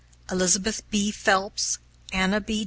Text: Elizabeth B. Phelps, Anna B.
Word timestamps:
Elizabeth 0.31 0.81
B. 0.89 1.11
Phelps, 1.11 1.77
Anna 2.11 2.41
B. 2.41 2.59